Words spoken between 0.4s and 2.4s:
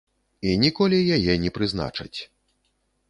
І ніколі яе не прызначаць.